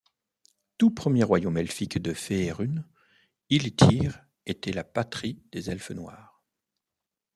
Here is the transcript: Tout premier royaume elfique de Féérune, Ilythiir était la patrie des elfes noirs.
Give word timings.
Tout 0.79 0.89
premier 0.89 1.23
royaume 1.23 1.59
elfique 1.59 1.99
de 1.99 2.15
Féérune, 2.15 2.87
Ilythiir 3.51 4.25
était 4.47 4.71
la 4.73 4.83
patrie 4.83 5.43
des 5.51 5.69
elfes 5.69 5.91
noirs. 5.91 6.41